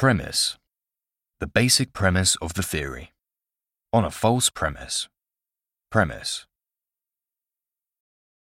[0.00, 0.56] Premise
[1.40, 3.12] The basic premise of the theory.
[3.92, 5.10] On a false premise.
[5.90, 6.46] Premise.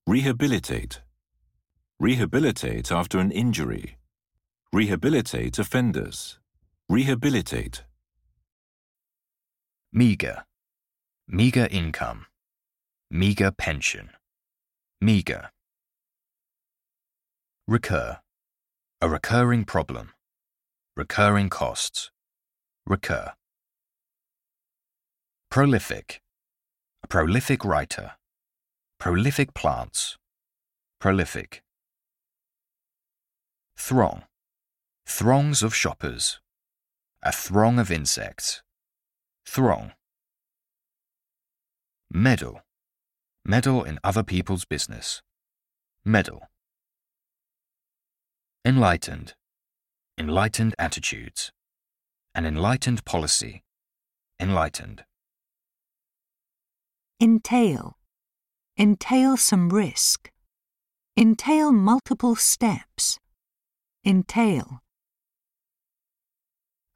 [0.07, 1.03] Rehabilitate.
[2.01, 3.99] Rehabilitate after an injury.
[4.73, 6.39] Rehabilitate offenders.
[6.89, 7.85] Rehabilitate.
[9.93, 10.47] Meager.
[11.29, 12.25] Meager income.
[13.11, 14.09] Meager pension.
[14.99, 15.51] Meager.
[17.69, 18.21] Recur.
[19.03, 20.14] A recurring problem.
[20.97, 22.13] Recurring costs.
[22.87, 23.33] Recur.
[25.51, 26.23] Prolific.
[27.03, 28.13] A prolific writer.
[29.01, 30.19] Prolific plants.
[31.01, 31.65] Prolific.
[33.77, 34.23] Throng.
[35.05, 36.39] Throngs of shoppers.
[37.25, 38.63] A throng of insects.
[39.45, 39.95] Throng.
[42.09, 42.63] Meddle.
[43.45, 45.23] Meddle in other people's business.
[46.05, 46.43] Meddle.
[48.65, 49.35] Enlightened.
[50.17, 51.51] Enlightened attitudes.
[52.37, 53.65] An enlightened policy.
[54.39, 55.05] Enlightened.
[57.21, 57.97] Entail.
[58.79, 60.31] Entail some risk.
[61.17, 63.19] Entail multiple steps.
[64.07, 64.81] Entail.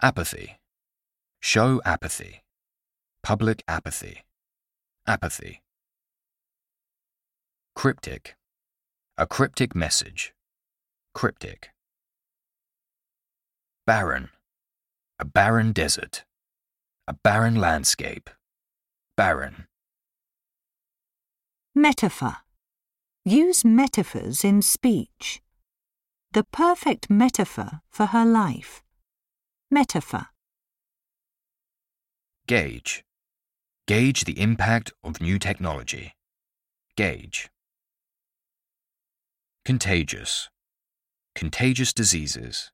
[0.01, 0.59] Apathy.
[1.41, 2.43] Show apathy.
[3.25, 4.23] Public apathy.
[5.09, 5.63] Apathy.
[7.75, 8.37] Cryptic.
[9.17, 10.33] A cryptic message.
[11.15, 11.71] Cryptic.
[13.89, 14.29] Barren.
[15.19, 16.27] A barren desert.
[17.07, 18.29] A barren landscape.
[19.17, 19.67] Barren.
[21.75, 22.37] Metaphor.
[23.25, 25.41] Use metaphors in speech.
[26.33, 28.83] The perfect metaphor for her life.
[29.71, 30.27] Metaphor.
[32.47, 33.03] Gauge.
[33.87, 36.13] Gauge the impact of new technology.
[36.95, 37.49] Gauge.
[39.65, 40.51] Contagious.
[41.35, 42.71] Contagious diseases.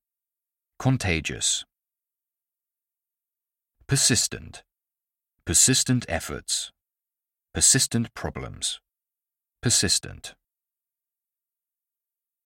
[0.84, 1.64] Contagious.
[3.86, 4.64] Persistent.
[5.46, 6.72] Persistent efforts.
[7.54, 8.80] Persistent problems.
[9.62, 10.34] Persistent.